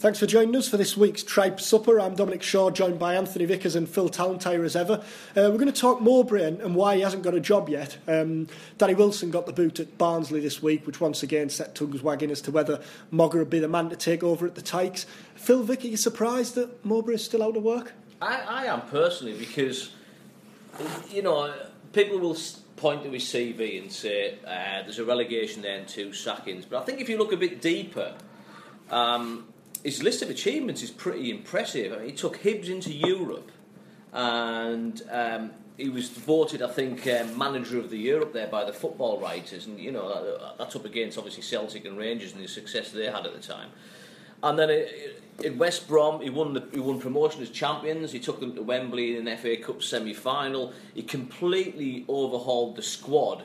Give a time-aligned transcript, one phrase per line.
[0.00, 2.00] Thanks for joining us for this week's Tribe Supper.
[2.00, 4.94] I'm Dominic Shaw, joined by Anthony Vickers and Phil Tallentire as ever.
[4.94, 7.98] Uh, we're going to talk Mowbray and, and why he hasn't got a job yet.
[8.08, 8.46] Um,
[8.78, 12.30] Danny Wilson got the boot at Barnsley this week, which once again set tongues wagging
[12.30, 12.80] as to whether
[13.12, 15.04] Mogger would be the man to take over at the Tykes.
[15.34, 17.92] Phil Vick, are you surprised that Mowbray is still out of work?
[18.22, 19.90] I, I am personally because,
[21.10, 21.52] you know,
[21.92, 22.38] people will
[22.76, 26.64] point to his CV and say uh, there's a relegation there and two sackings.
[26.64, 28.14] But I think if you look a bit deeper,
[28.90, 29.49] um,
[29.82, 31.92] his list of achievements is pretty impressive.
[31.92, 33.50] I mean, he took Hibs into Europe,
[34.12, 38.64] and um, he was voted, I think, um, manager of the year up there by
[38.64, 42.42] the football writers, and you know that, that's up against obviously Celtic and Rangers and
[42.42, 43.70] the success they had at the time.
[44.42, 44.86] And then
[45.42, 48.12] in West Brom, he won the, he won promotion as champions.
[48.12, 50.72] He took them to Wembley in an FA Cup semi final.
[50.94, 53.44] He completely overhauled the squad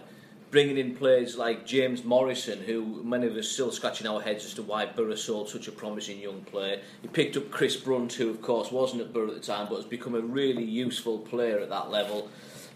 [0.56, 4.53] bringing in players like James Morrison, who many of us still scratching our heads as
[4.53, 6.80] to why Boro sold such a promising young player.
[7.02, 9.75] He picked up Chris Brunt, who of course wasn't at Boro at the time, but
[9.75, 12.30] has become a really useful player at that level,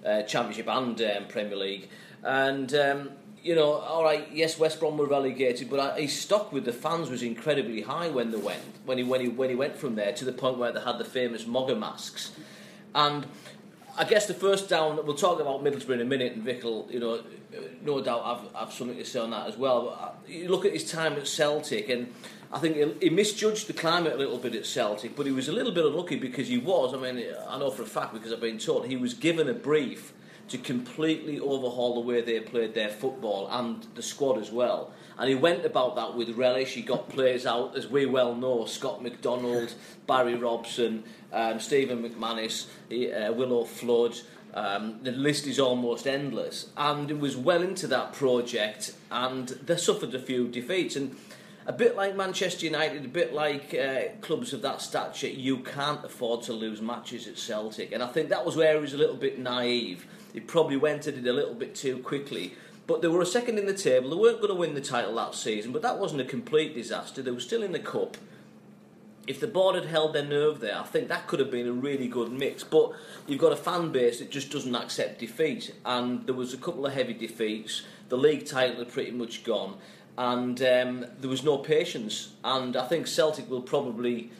[0.05, 1.88] uh, Championship and um, Premier League.
[2.21, 6.66] And um, you know, all right, yes, West Brom were relegated, but his stock with
[6.66, 9.77] the fans was incredibly high when they went when he when he when he went
[9.77, 12.31] from there to the point where they had the famous Mogger masks,
[12.93, 13.25] and
[14.00, 17.02] I guess the first down we'll talk about Middlesbrough in a minute, and Vickle, you
[17.02, 17.22] know,
[17.83, 19.88] no doubt I've, I've something to say on that as well.
[19.88, 22.14] But uh, you look at his time at Celtic, and
[22.53, 25.50] I think he, he misjudged the climate a little bit at Celtic, but he was
[25.50, 26.94] a little bit unlucky because he was.
[26.94, 29.53] I mean, I know for a fact because I've been told he was given a
[29.53, 30.14] brief
[30.47, 34.93] to completely overhaul the way they played their football and the squad as well.
[35.19, 36.73] And he went about that with relish.
[36.73, 39.73] He got players out, as we well know Scott McDonald,
[40.07, 41.03] Barry Robson,
[41.33, 44.15] um, Stephen McManus, uh, Willo Flood.
[44.53, 49.75] Um, the list is almost endless, and it was well into that project, and they
[49.75, 50.95] suffered a few defeats.
[50.95, 51.17] And
[51.67, 56.03] a bit like Manchester United, a bit like uh, clubs of that stature, you can't
[56.03, 57.91] afford to lose matches at Celtic.
[57.91, 60.08] And I think that was where he was a little bit naive.
[60.33, 62.55] He probably went at it a little bit too quickly.
[62.89, 64.10] But they were a second in the table.
[64.10, 67.22] They weren't going to win the title that season, but that wasn't a complete disaster.
[67.22, 68.17] They were still in the cup
[69.30, 71.72] if the board had held their nerve there, I think that could have been a
[71.72, 72.64] really good mix.
[72.64, 72.94] But
[73.27, 76.88] you've got a fan base that just doesn't accept defeat, and there was a couple
[76.88, 77.83] of heavy defeats.
[78.10, 79.76] The league title had pretty much gone,
[80.17, 82.33] and um, there was no patience.
[82.44, 84.32] And I think Celtic will probably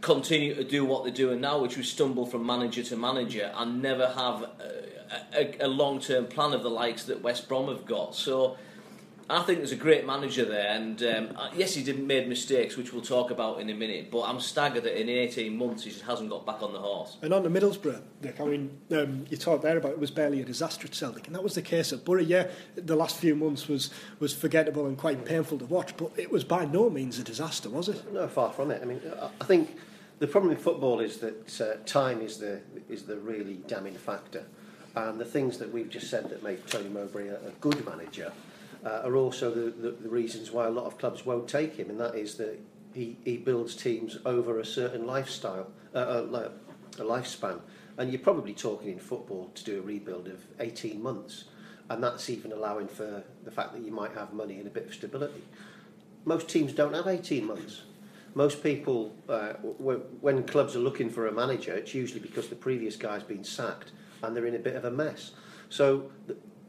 [0.00, 3.82] continue to do what they're doing now, which was stumble from manager to manager and
[3.82, 4.86] never have a,
[5.34, 8.14] a, a long-term plan of the likes that West Brom have got.
[8.14, 8.56] So
[9.30, 12.76] I think there's a great manager there, and um, uh, yes, he didn't made mistakes,
[12.76, 14.10] which we'll talk about in a minute.
[14.10, 17.16] But I'm staggered that in 18 months he just hasn't got back on the horse.
[17.22, 20.40] And on the Middlesbrough, Nick, I mean, um, you talked there about it was barely
[20.40, 22.22] a disaster at Celtic, and that was the case at Boro.
[22.22, 26.32] Yeah, the last few months was was forgettable and quite painful to watch, but it
[26.32, 28.12] was by no means a disaster, was it?
[28.12, 28.82] No, far from it.
[28.82, 29.00] I mean,
[29.40, 29.76] I think
[30.20, 34.44] the problem in football is that uh, time is the is the really damning factor,
[34.94, 38.30] and the things that we've just said that make Tony Mowbray a, a good manager
[38.84, 41.90] uh, are also the, the, the reasons why a lot of clubs won't take him,
[41.90, 42.60] and that is that
[42.94, 46.50] he, he builds teams over a certain lifestyle, uh, uh,
[46.98, 47.60] a lifespan.
[47.98, 51.44] And you're probably talking in football to do a rebuild of 18 months,
[51.88, 54.86] and that's even allowing for the fact that you might have money and a bit
[54.86, 55.42] of stability.
[56.24, 57.82] Most teams don't have 18 months.
[58.34, 62.96] Most people, uh, when clubs are looking for a manager, it's usually because the previous
[62.96, 63.90] guy's been sacked
[64.22, 65.32] and they're in a bit of a mess.
[65.68, 66.10] So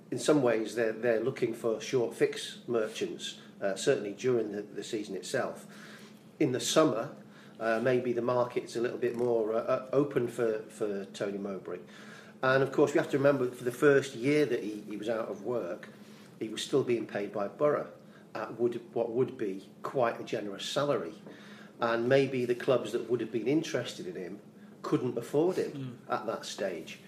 [0.09, 4.83] in some ways, they're, they're looking for short fix merchants, uh, certainly during the, the
[4.83, 5.65] season itself.
[6.39, 7.09] In the summer,
[7.59, 11.77] uh, maybe the market's a little bit more uh, uh, open for, for Tony Mowbray.
[12.41, 15.09] And of course, we have to remember for the first year that he, he was
[15.09, 15.89] out of work,
[16.39, 17.85] he was still being paid by Boro
[18.33, 21.13] at would, what would be quite a generous salary.
[21.81, 24.39] And maybe the clubs that would have been interested in him
[24.83, 26.13] couldn't afford him mm.
[26.13, 26.99] at that stage.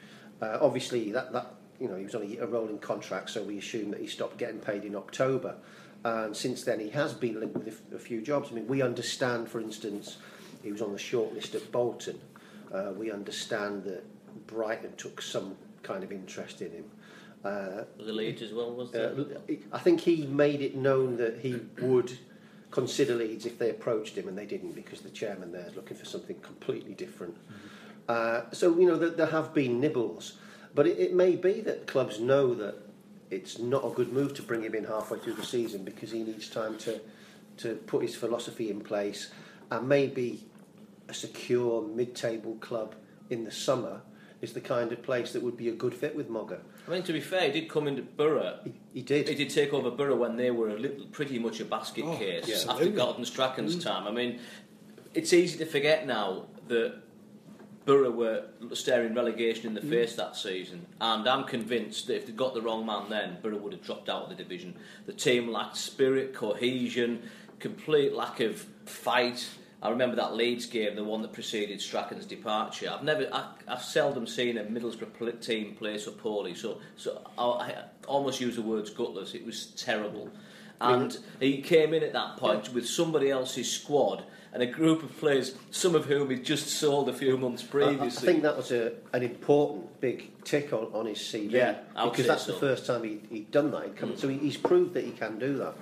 [0.41, 3.57] Uh, obviously, that, that you know, he was on a, a rolling contract, so we
[3.59, 5.55] assume that he stopped getting paid in October.
[6.03, 8.49] And since then, he has been linked with a, a few jobs.
[8.51, 10.17] I mean, we understand, for instance,
[10.63, 12.19] he was on the shortlist at Bolton.
[12.73, 14.03] Uh, we understand that
[14.47, 16.85] Brighton took some kind of interest in him.
[17.43, 18.93] Uh, the Leeds as well was.
[18.95, 19.25] Uh,
[19.71, 22.17] I think he made it known that he would
[22.73, 25.95] consider Leeds if they approached him, and they didn't because the chairman there is looking
[25.95, 27.37] for something completely different.
[28.09, 30.37] Uh, so you know there, there have been nibbles,
[30.73, 32.75] but it, it may be that clubs know that
[33.29, 36.23] it's not a good move to bring him in halfway through the season because he
[36.23, 36.99] needs time to
[37.57, 39.31] to put his philosophy in place
[39.69, 40.43] and maybe
[41.07, 42.95] a secure mid-table club
[43.29, 44.01] in the summer
[44.43, 46.59] is the kind of place that would be a good fit with Mogger.
[46.85, 48.59] I mean, to be fair, he did come into Boro.
[48.65, 49.29] He, he did.
[49.29, 52.17] He did take over Boro when they were a little, pretty much a basket Oh,
[52.17, 52.71] case yeah.
[52.71, 53.83] after Gordon Strachan's Mm.
[53.83, 54.05] time.
[54.07, 54.39] I mean,
[55.13, 56.95] it's easy to forget now that
[57.85, 58.43] Boro were
[58.73, 59.67] staring relegation Mm.
[59.67, 63.09] in the face that season, and I'm convinced that if they'd got the wrong man
[63.09, 64.75] then, Boro would have dropped out of the division.
[65.05, 67.23] The team lacked spirit, cohesion,
[67.59, 69.47] complete lack of fight.
[69.83, 72.89] I remember that Leeds game, the one that preceded Strachan's departure.
[72.89, 76.55] I've never, I, I've seldom seen a Middlesbrough team play so poorly.
[76.55, 79.35] So, so I, I almost use the words gutless.
[79.35, 80.31] It was terrible.
[80.79, 85.17] And he came in at that point with somebody else's squad and a group of
[85.17, 88.71] players, some of whom he'd just sold a few months I, I think that was
[88.71, 92.53] a, an important big tick on, on his CV Yeah, because that's so.
[92.53, 93.83] the first time he, he'd done that.
[93.83, 94.19] He'd come, mm.
[94.19, 95.75] So he, he's proved that he can do that.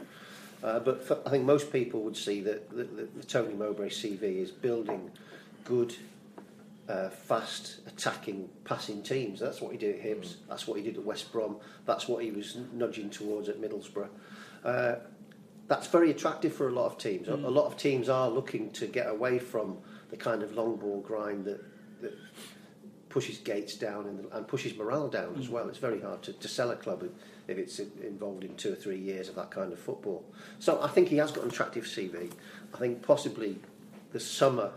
[0.64, 3.90] Uh, but for, I think most people would see that the, the, the Tony Mowbray
[3.90, 5.12] CV is building
[5.66, 5.96] good,
[6.88, 9.40] uh, fast, attacking, passing teams.
[9.40, 10.36] That's what he did at Hibs.
[10.48, 11.58] That's what he did at West Brom.
[11.86, 14.10] That's what he was nudging towards at Middlesbrough.
[14.64, 14.96] Uh,
[15.68, 17.28] that's very attractive for a lot of teams.
[17.28, 19.78] A, a lot of teams are looking to get away from
[20.10, 21.64] the kind of long ball grind that,
[22.02, 22.14] that
[23.08, 25.70] pushes gates down and, and pushes morale down as well.
[25.70, 27.08] It's very hard to, to sell a club
[27.48, 30.24] if, it's involved in two or three years of that kind of football.
[30.60, 32.32] So I think he has got an attractive CV.
[32.74, 33.58] I think possibly
[34.12, 34.72] the summer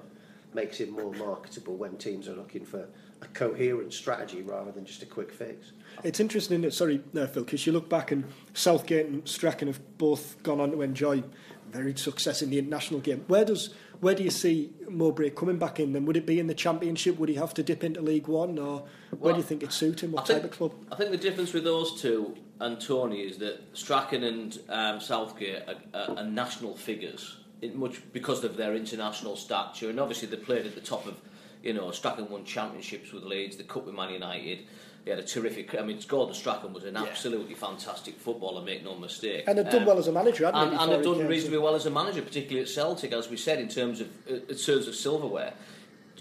[0.53, 2.87] makes him more marketable when teams are looking for
[3.21, 5.73] a coherent strategy rather than just a quick fix.
[6.03, 6.75] It's interesting, it?
[6.75, 10.71] sorry, no, Phil, because you look back and Southgate and Strachan have both gone on
[10.73, 11.23] to enjoy
[11.71, 13.25] varied success in the international game.
[13.27, 15.95] Where does where do you see Mowbray coming back in?
[15.95, 17.19] Then would it be in the Championship?
[17.19, 18.81] Would he have to dip into League One, or
[19.11, 20.12] where Well, do you think it'd suit him?
[20.12, 20.75] What think- type of club?
[20.93, 25.62] I think the difference with those two and Tony is that Strachan and um, Southgate
[25.67, 27.39] are, are, are national figures,
[27.73, 31.17] much because of their international stature, and obviously they played at the top of.
[31.62, 34.67] You know, Strachan won championships with Leeds, the cup with Man United.
[35.05, 35.75] He had a terrific.
[35.79, 39.45] I mean, Gordon Strachan was an absolutely fantastic footballer, make no mistake.
[39.47, 41.85] And had done Um, well as a manager, and, and have done reasonably well as
[41.85, 44.95] a manager, particularly at Celtic, as we said, in terms of uh, in terms of
[44.95, 45.53] silverware.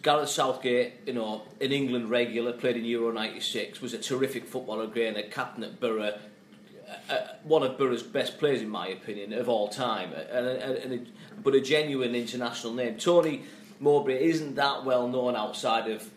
[0.02, 4.84] Gareth Southgate, you know, in England regular, played in Euro '96, was a terrific footballer,
[4.84, 9.32] again, a captain at Boro, uh, uh, one of Boro's best players, in my opinion,
[9.32, 12.98] of all time, and, and, and a, but a genuine international name.
[12.98, 13.44] Tony
[13.80, 16.10] Mowbray isn't that well known outside of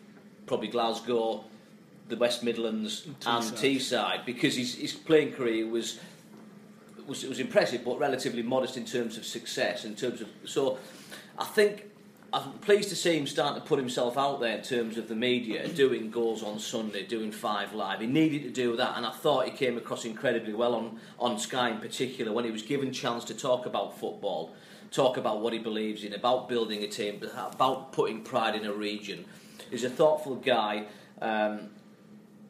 [0.46, 1.44] probably Glasgow,
[2.08, 3.58] the West Midlands, and Teesside.
[3.58, 5.98] Teesside, because his, his playing career was
[7.06, 9.84] was was impressive, but relatively modest in terms of success.
[9.84, 10.78] In terms of so,
[11.38, 11.86] I think
[12.32, 15.14] I'm pleased to see him starting to put himself out there in terms of the
[15.14, 18.00] media, doing goals on Sunday, doing five live.
[18.00, 21.38] He needed to do that, and I thought he came across incredibly well on on
[21.38, 24.54] Sky in particular when he was given chance to talk about football,
[24.90, 28.72] talk about what he believes in, about building a team, about putting pride in a
[28.72, 29.24] region.
[29.70, 30.86] He's a thoughtful guy.
[31.20, 31.70] Um,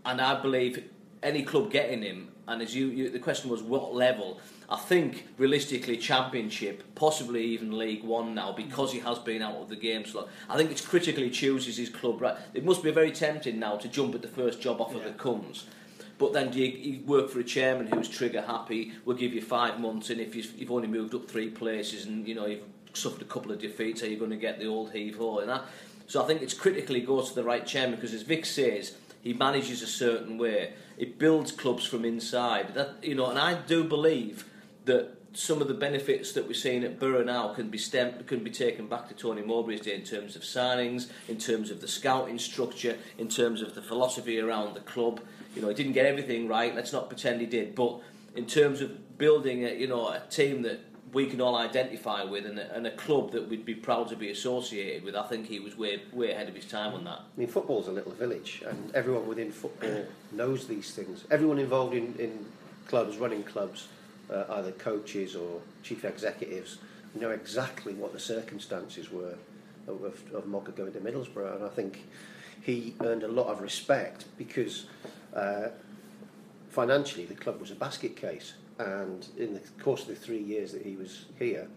[0.06, 0.88] and I believe
[1.22, 4.40] any club getting him, and as you, you, the question was what level.
[4.68, 9.68] I think realistically, Championship, possibly even League One now, because he has been out of
[9.68, 10.28] the game slot.
[10.48, 12.36] I think it's critically chooses his club right.
[12.54, 15.66] It must be very tempting now to jump at the first job offer that comes.
[16.18, 18.92] But then do you, you work for a chairman who's trigger happy?
[19.04, 22.26] We'll give you five months, and if you've, you've only moved up three places, and
[22.26, 24.92] you know you've suffered a couple of defeats, are you going to get the old
[24.92, 25.64] heave ho and that?
[26.06, 28.96] So I think it's critically goes to the right chairman because, as Vic says,
[29.26, 30.72] he manages a certain way.
[30.96, 32.74] It builds clubs from inside.
[32.74, 34.48] That you know, and I do believe
[34.84, 38.44] that some of the benefits that we're seeing at Boro now can be stem, can
[38.44, 41.88] be taken back to Tony Mowbray's day in terms of signings, in terms of the
[41.88, 45.20] scouting structure, in terms of the philosophy around the club.
[45.56, 46.72] You know, he didn't get everything right.
[46.72, 47.98] Let's not pretend he did, but
[48.36, 50.78] in terms of building, a, you know, a team that
[51.16, 54.14] we can all identify with and a, and a club that we'd be proud to
[54.14, 57.20] be associated with, I think he was way way ahead of his time on that.
[57.20, 61.24] I mean, football's a little village, and everyone within football knows these things.
[61.30, 62.44] Everyone involved in, in
[62.86, 63.88] clubs, running clubs,
[64.30, 66.76] uh, either coaches or chief executives,
[67.14, 69.36] know exactly what the circumstances were
[69.88, 72.04] of, of, of Mogger going to Middlesbrough, and I think
[72.60, 74.84] he earned a lot of respect because
[75.34, 75.68] uh,
[76.68, 80.72] financially the club was a basket case, and in the course of the three years
[80.72, 81.68] that he was here,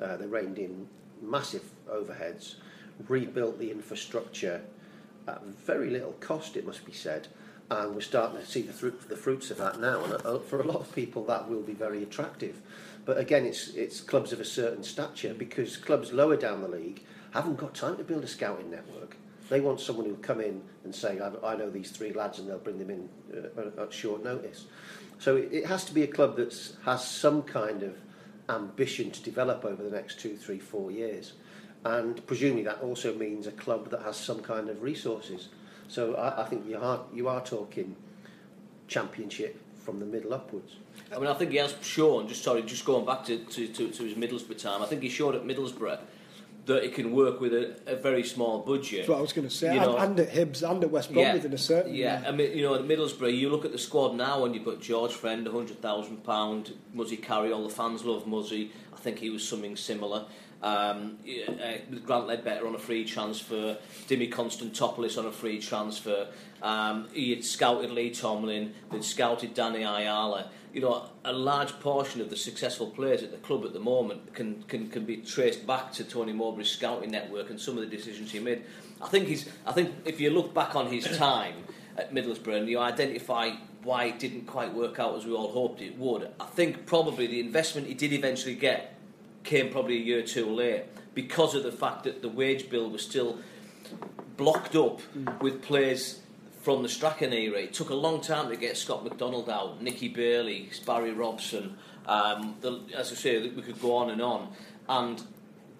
[0.00, 0.88] uh, they reined in
[1.20, 2.56] massive overheads,
[3.08, 4.62] rebuilt the infrastructure
[5.28, 7.28] at very little cost, it must be said,
[7.70, 10.02] and we're starting to see the, the fruits of that now.
[10.04, 12.60] And uh, for a lot of people, that will be very attractive.
[13.04, 17.02] But again, it's it's clubs of a certain stature because clubs lower down the league
[17.32, 19.16] haven't got time to build a scouting network.
[19.48, 22.48] They want someone who'll come in and say, I, I know these three lads, and
[22.48, 24.66] they'll bring them in uh, at short notice.
[25.18, 27.96] So it, it has to be a club that has some kind of
[28.48, 31.34] ambition to develop over the next two, three, four years.
[31.84, 35.48] And presumably that also means a club that has some kind of resources.
[35.88, 37.96] So I, I think you are, you are talking
[38.88, 40.76] championship from the middle upwards.
[41.14, 43.90] I mean, I think he has shown, just sorry, just going back to, to, to,
[43.90, 45.98] to his Middlesbrough time, I think he showed at Middlesbrough
[46.66, 49.00] that it can work with a, a very small budget.
[49.00, 49.74] That's what I was going to say.
[49.74, 51.94] You and, and, at Hibs and at West Brom yeah, within a certain.
[51.94, 54.64] Yeah, I mean, you know, at Middlesbrough, you look at the squad now and you've
[54.64, 58.70] got George Friend, £100,000, Muzzy Carayol, all the fans love Muzzy.
[58.92, 60.26] I think he was something similar.
[60.62, 63.76] Um, uh, Grant Leadbitter on a free transfer,
[64.06, 66.28] Dimi Konstantopoulos on a free transfer.
[66.62, 72.20] Um, he had scouted Lee Tomlin, they'd scouted Danny Ayala you know, a large portion
[72.20, 75.66] of the successful players at the club at the moment can, can, can be traced
[75.66, 78.64] back to Tony Mowbray's scouting network and some of the decisions he made.
[79.00, 79.48] I think he's.
[79.66, 81.54] I think if you look back on his time
[81.98, 83.50] at Middlesbrough and you identify
[83.82, 87.26] why it didn't quite work out as we all hoped it would, I think probably
[87.26, 88.94] the investment he did eventually get
[89.44, 92.88] came probably a year or two late because of the fact that the wage bill
[92.88, 93.38] was still
[94.36, 95.40] blocked up mm.
[95.40, 96.21] with players
[96.62, 97.58] from the Strachan era.
[97.58, 101.76] It took a long time to get Scott McDonald out, Nicky Bailey, Barry Robson.
[102.06, 104.48] Um, the, as I say, we could go on and on.
[104.88, 105.22] And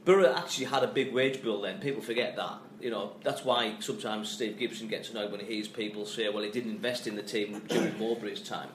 [0.04, 1.78] Boro actually had a big wage bill then.
[1.78, 2.58] People forget that.
[2.80, 6.42] You know, that's why sometimes Steve Gibson gets annoyed when he hears people say, well,
[6.42, 8.68] he didn't invest in the team during Mowbray's time.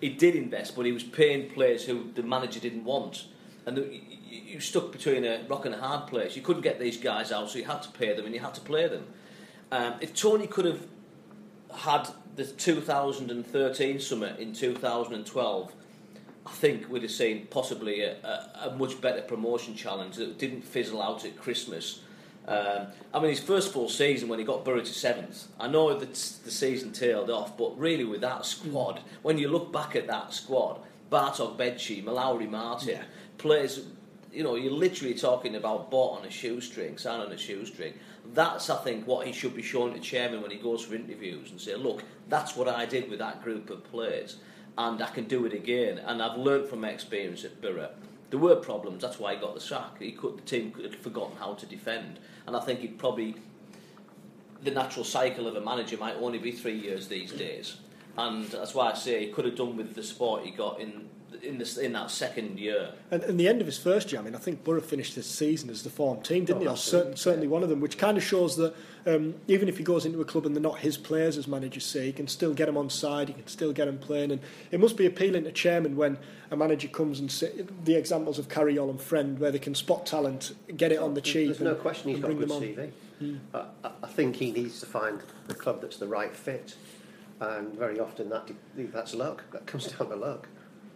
[0.00, 3.26] He did invest, but he was paying players who the manager didn't want.
[3.66, 3.78] And
[4.26, 6.36] you stuck between a rock and a hard place.
[6.36, 8.54] You couldn't get these guys out, so you had to pay them and you had
[8.54, 9.04] to play them.
[9.70, 10.86] Um, if Tony could have
[11.76, 15.72] had the 2013 summer in 2012,
[16.46, 20.62] I think we'd have seen possibly a, a, a, much better promotion challenge that didn't
[20.62, 22.00] fizzle out at Christmas.
[22.46, 25.98] Um, I mean, his first full season when he got Boro to seventh, I know
[25.98, 30.06] that the season tailed off, but really with that squad, when you look back at
[30.08, 33.02] that squad, Bartok Becci, Mallory Martin, yeah.
[33.38, 33.86] players,
[34.30, 37.94] you know, you're literally talking about bought on a shoestring, signed on a shoestring.
[38.32, 41.50] That's, I think, what he should be showing to chairman when he goes for interviews
[41.50, 44.38] and say, look, that's what I did with that group of players,
[44.78, 45.98] and I can do it again.
[45.98, 47.90] And I've learned from my experience at Boro.
[48.30, 49.02] There were problems.
[49.02, 50.00] That's why he got the sack.
[50.00, 53.36] He could, the team had forgotten how to defend, and I think he'd probably
[54.62, 57.76] the natural cycle of a manager might only be three years these days,
[58.16, 61.08] and that's why I say he could have done with the support he got in
[61.42, 62.90] in this in that second year.
[63.10, 65.26] And, in the end of his first year, I mean, I think Boro finished this
[65.26, 66.68] season as the form team, didn't oh, he?
[66.68, 68.74] Or certain, certainly one of them, which kind of shows that
[69.06, 71.84] um, even if he goes into a club and they're not his players, as managers
[71.84, 74.40] say, he can still get them on side, he can still get them playing, and
[74.70, 76.18] it must be appealing to chairman when
[76.50, 80.06] a manager comes and say, the examples of Carayol and Friend, where they can spot
[80.06, 81.48] talent, get it on the cheap.
[81.48, 82.90] There's and, no question he's got a good CV.
[83.22, 83.38] Mm.
[83.52, 83.64] Uh,
[84.02, 86.76] I think he needs to find the club that's the right fit,
[87.40, 89.44] and very often that that's luck.
[89.52, 90.48] That comes down to luck.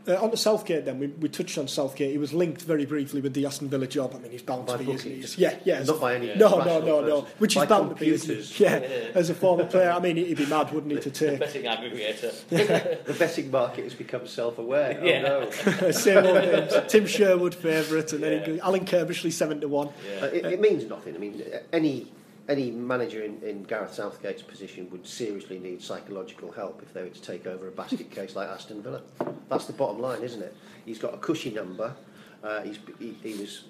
[0.08, 2.12] Uh, on to Southgate, then we, we touched on Southgate.
[2.12, 4.14] He was linked very briefly with the Aston Villa job.
[4.14, 5.42] I mean, he's bound by to be, isn't he?
[5.42, 5.82] Yeah, yeah.
[5.82, 6.34] Not by any.
[6.34, 7.26] No, no, no, no.
[7.38, 8.22] Which is bound computers.
[8.22, 8.34] to be.
[8.38, 8.64] Isn't he?
[8.64, 11.38] Yeah, yeah, as a former player, I mean, he'd be mad, wouldn't he, to take.
[11.38, 12.48] The betting aggregator.
[13.04, 15.04] the betting market has become self-aware.
[15.04, 15.22] Yeah.
[15.26, 15.90] Oh, no.
[15.90, 16.72] Same old names.
[16.88, 18.64] Tim Sherwood favourite, and then yeah.
[18.64, 19.90] Alan Curbishley seven to one.
[20.10, 20.24] Yeah.
[20.24, 21.14] Uh, it, it means nothing.
[21.14, 22.06] I mean, any
[22.48, 27.10] any manager in, in Gareth Southgate's position would seriously need psychological help if they were
[27.10, 29.02] to take over a basket case like Aston Villa.
[29.50, 30.56] That's the bottom line, isn't it?
[30.86, 31.94] He's got a cushy number.
[32.42, 33.64] Uh, he's, he, he was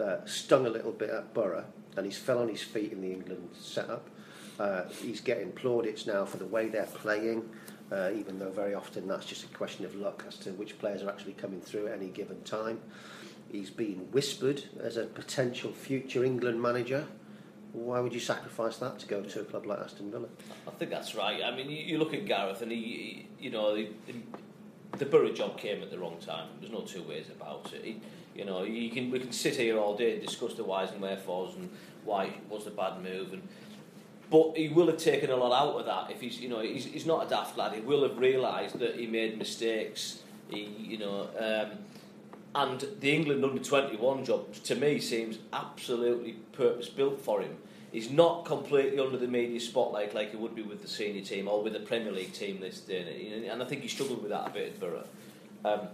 [0.00, 1.64] uh, stung a little bit at Boro
[1.96, 4.08] and he's fell on his feet in the England setup.
[4.58, 7.48] Uh, he's getting plaudits now for the way they're playing,
[7.92, 11.02] uh, even though very often that's just a question of luck as to which players
[11.02, 12.80] are actually coming through at any given time.
[13.50, 17.06] He's been whispered as a potential future England manager.
[17.72, 20.28] why would you sacrifice that to go to a club like Aston Villa?
[20.66, 21.42] I think that's right.
[21.42, 24.22] I mean, you, you look at Gareth, and he, he you know, he, he,
[24.96, 26.48] the Borough job came at the wrong time.
[26.60, 27.84] There's no two ways about it.
[27.84, 28.00] He,
[28.34, 31.00] you know, you can we can sit here all day and discuss the whys and
[31.00, 31.68] wherefores and
[32.04, 33.42] why it was a bad move and.
[34.30, 36.84] But he will have taken a lot out of that if he's, you know, he's,
[36.84, 37.72] he's not a daft lad.
[37.72, 40.20] He will have realised that he made mistakes.
[40.50, 41.78] He, you know, um,
[42.54, 47.56] and the England under 21 job to me seems absolutely purpose built for him.
[47.92, 51.48] He's not completely under the media spotlight like he would be with the senior team
[51.48, 54.48] or with the Premier League team this day, and I think he struggled with that
[54.48, 55.04] a bit at Boro.
[55.64, 55.88] Um,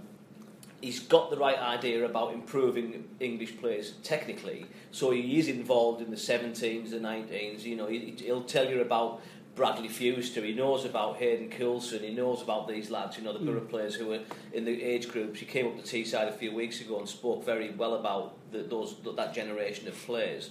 [0.80, 6.10] he's got the right idea about improving English players technically, so he is involved in
[6.10, 7.62] the 17s, the 19s.
[7.62, 9.20] You know, he, will tell you about
[9.54, 13.38] Bradley Fewster, he knows about Hayden Coulson, he knows about these lads, you know, the
[13.38, 14.20] Boro players who are
[14.52, 15.38] in the age groups.
[15.38, 18.62] He came up to Teesside a few weeks ago and spoke very well about the,
[18.62, 20.50] those that generation of players.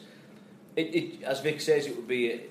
[0.77, 2.41] It, it, as Vic says, it would be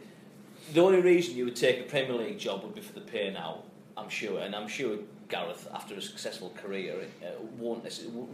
[0.75, 3.33] the only reason you would take a Premier League job would be for the pay
[3.33, 3.63] now.
[3.97, 7.29] I'm sure, and I'm sure Gareth, after a successful career, uh,
[7.59, 7.85] won't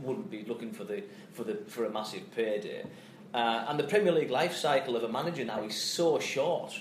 [0.02, 2.84] wouldn't be looking for the for the for a massive payday.
[3.32, 6.80] Uh, and the Premier League life cycle of a manager now is so short.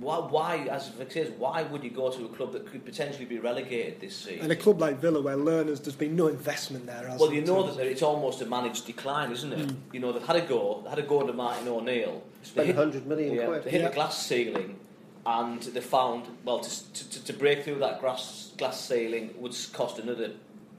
[0.00, 3.24] Why, why, as Vic says, why would you go to a club that could potentially
[3.24, 4.42] be relegated this season?
[4.42, 7.16] And a club like Villa, where learners, there's been no investment there.
[7.18, 9.66] Well, you know that it's almost a managed decline, isn't it?
[9.66, 9.76] Mm.
[9.92, 12.22] You know they've had a go, they had a go under Martin O'Neill.
[12.42, 13.64] Spent hundred million yeah, quid.
[13.64, 13.88] They hit yeah.
[13.88, 14.78] a glass ceiling,
[15.26, 19.98] and they found well to, to, to break through that glass glass ceiling would cost
[19.98, 20.30] another,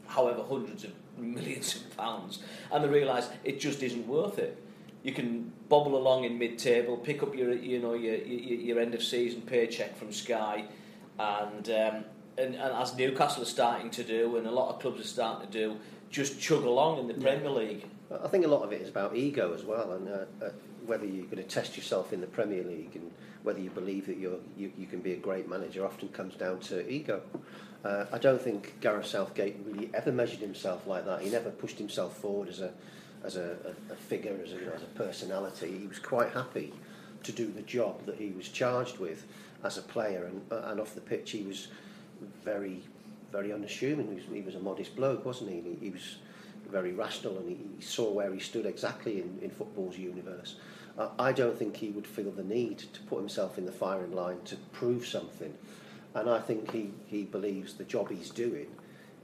[0.08, 2.40] however, hundreds of millions of pounds,
[2.72, 4.64] and they realised it just isn't worth it
[5.04, 8.94] you can bobble along in mid-table, pick up your you know your your, your end
[8.94, 10.66] of season paycheck from Sky,
[11.18, 12.06] and, um,
[12.38, 15.50] and and as Newcastle are starting to do, and a lot of clubs are starting
[15.50, 15.78] to do,
[16.10, 17.86] just chug along in the Premier League.
[18.12, 20.50] I think a lot of it is about ego as well, and uh, uh,
[20.86, 23.12] whether you're going to test yourself in the Premier League and
[23.44, 26.60] whether you believe that you're, you you can be a great manager often comes down
[26.60, 27.22] to ego.
[27.86, 31.22] Uh, I don't think Gareth Southgate really ever measured himself like that.
[31.22, 32.74] He never pushed himself forward as a
[33.24, 35.78] as a, a, a figure, as a, as a personality.
[35.78, 36.74] He was quite happy
[37.24, 39.26] to do the job that he was charged with
[39.64, 41.68] as a player, and, and off the pitch he was
[42.44, 42.82] very,
[43.32, 44.08] very unassuming.
[44.08, 45.62] He was, he was a modest bloke, wasn't he?
[45.62, 45.78] he?
[45.86, 46.18] He was
[46.70, 50.56] very rational, and he, he saw where he stood exactly in, in football's universe.
[50.98, 54.14] Uh, I don't think he would feel the need to put himself in the firing
[54.14, 55.54] line to prove something,
[56.16, 58.68] and I think he, he believes the job he's doing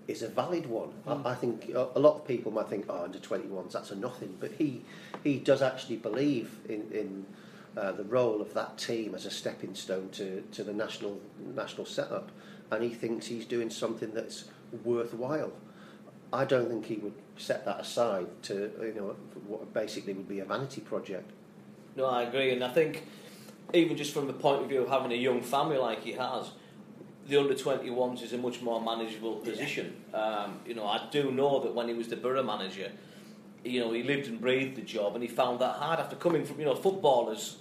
[0.07, 0.93] is a valid one.
[1.07, 1.25] Mm.
[1.25, 4.37] I, I, think a lot of people might think, oh, under 21s, that's a nothing.
[4.39, 4.81] But he,
[5.23, 7.25] he does actually believe in, in
[7.77, 11.19] uh, the role of that team as a stepping stone to, to the national,
[11.55, 12.31] national setup.
[12.71, 14.45] And he thinks he's doing something that's
[14.83, 15.53] worthwhile.
[16.33, 19.15] I don't think he would set that aside to, you know,
[19.47, 21.31] what basically would be a vanity project.
[21.95, 22.51] No, I agree.
[22.51, 23.03] And I think,
[23.73, 26.51] even just from the point of view of having a young family like he has,
[27.27, 29.95] the under 21s is a much more manageable position.
[30.11, 30.19] Yeah.
[30.19, 32.91] Um, you know, I do know that when he was the Boro manager,
[33.63, 36.45] you know, he lived and breathed the job, and he found that hard after coming
[36.45, 37.57] from you know footballers.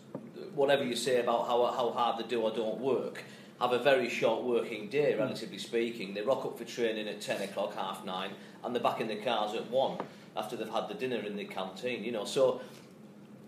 [0.54, 3.24] Whatever you say about how how hard they do or don't work,
[3.60, 5.20] have a very short working day, hmm.
[5.20, 6.12] relatively speaking.
[6.12, 9.16] They rock up for training at ten o'clock, half nine, and they're back in the
[9.16, 9.98] cars at one
[10.36, 12.04] after they've had the dinner in the canteen.
[12.04, 12.60] You know, so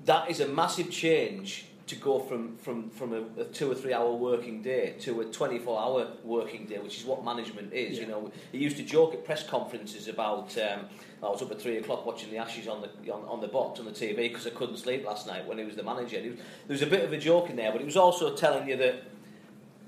[0.07, 3.93] that is a massive change to go from, from, from a, a, two or three
[3.93, 7.97] hour working day to a 24 hour working day, which is what management is.
[7.97, 8.03] Yeah.
[8.03, 10.87] You know, he used to joke at press conferences about um,
[11.23, 13.79] I was up at three o'clock watching the Ashes on the on, on the box
[13.79, 16.21] on the TV because I couldn't sleep last night when he was the manager.
[16.21, 18.69] Was, there was a bit of a joke in there, but he was also telling
[18.69, 19.03] you that.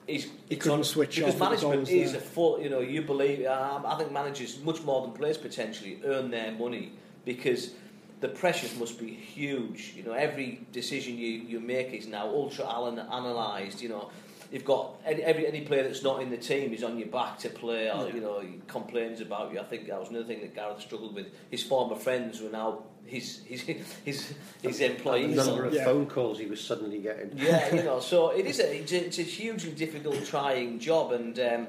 [0.06, 2.20] He's, he couldn't switch because off management is there.
[2.22, 2.62] a full.
[2.62, 3.44] You know, you believe.
[3.44, 6.92] Um, I think managers, much more than players, potentially earn their money
[7.26, 7.72] because
[8.20, 9.92] the pressures must be huge.
[9.96, 13.80] You know, every decision you, you make is now ultra analysed.
[13.80, 14.10] You know,
[14.50, 17.38] you've got any, every any player that's not in the team is on your back
[17.40, 18.14] to play, or yeah.
[18.14, 19.60] you know, he complains about you.
[19.60, 21.26] I think that was another thing that Gareth struggled with.
[21.50, 23.62] His former friends were now his his
[24.04, 25.36] his, his employees.
[25.36, 25.84] The number of yeah.
[25.84, 27.32] phone calls he was suddenly getting.
[27.36, 31.12] Yeah, you know, so it is a it's a, it's a hugely difficult, trying job,
[31.12, 31.38] and.
[31.38, 31.66] Um,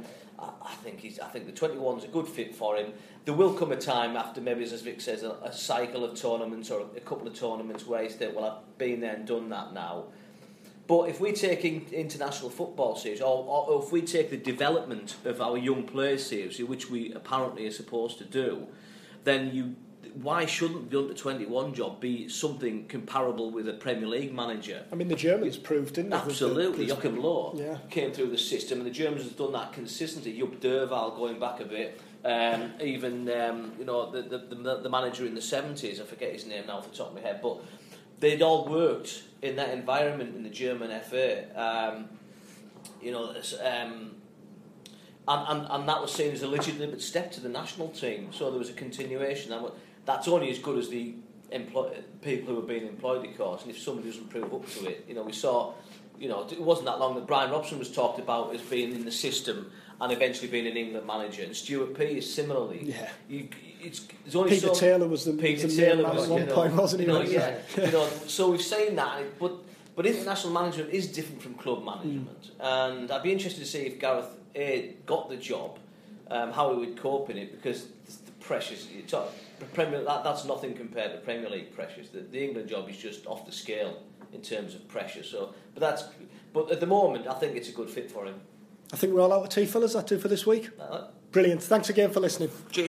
[0.62, 1.20] I think he's.
[1.20, 2.94] I think the 21's a good fit for him.
[3.26, 6.72] There will come a time after maybe, as Vic says, a, a cycle of tournaments
[6.72, 9.74] or a couple of tournaments where he's think, well, I've been there and done that
[9.74, 10.06] now.
[10.88, 15.18] But if we take in, international football series, or, or, if we take the development
[15.24, 18.68] of our young players seriously, which we apparently are supposed to do,
[19.24, 19.76] then you
[20.16, 24.84] why shouldn't the under 21 job be something comparable with a Premier League manager?
[24.92, 26.18] I mean, the Germans proved, didn't they?
[26.18, 26.86] Absolutely.
[26.86, 27.78] The, Joachim Low yeah.
[27.90, 30.38] came through the system, and the Germans have done that consistently.
[30.38, 32.00] Jupp Derwall going back a bit.
[32.24, 36.46] Um, even um, you know the, the, the manager in the 70s, I forget his
[36.46, 37.62] name now off the top of my head, but
[38.20, 41.46] they'd all worked in that environment in the German FA.
[41.56, 42.10] Um,
[43.02, 44.16] you know, um,
[45.30, 48.30] and, and, and that was seen as a legitimate step to the national team.
[48.32, 49.54] So there was a continuation
[50.10, 51.14] that's only as good as the
[51.52, 53.62] employ- people who are being employed, of course.
[53.62, 55.74] And if somebody doesn't prove up to it, you know, we saw,
[56.20, 59.06] you know, it wasn't that long that Brian Robson was talked about as being in
[59.06, 61.44] the system and eventually being an England manager.
[61.44, 62.86] And Stuart Pearce similarly.
[62.86, 63.10] Yeah.
[63.28, 63.50] You,
[63.82, 66.56] it's, it's only Peter so, Taylor was the Peter was Taylor was, at one know,
[66.56, 67.08] point, wasn't he?
[67.08, 67.58] You know, yeah.
[67.78, 69.54] you know, so we've seen that, but
[69.96, 72.66] but international management is different from club management, mm.
[72.66, 75.78] and I'd be interested to see if Gareth A got the job,
[76.30, 77.88] um, how he would cope in it, because
[78.26, 78.88] the pressures.
[79.08, 79.28] Talk,
[79.74, 82.08] Premier, that, that's nothing compared to Premier League pressures.
[82.10, 83.94] The, the England job is just off the scale.
[84.34, 85.24] in terms of pressure.
[85.24, 86.04] So, but that's
[86.54, 88.36] but at the moment, I think it's a good fit for him.
[88.92, 89.94] I think we're all out of tea, fellas.
[89.94, 90.70] That do for this week.
[90.80, 91.62] Uh, Brilliant.
[91.62, 92.50] Thanks again for listening.
[92.72, 92.89] Cheers.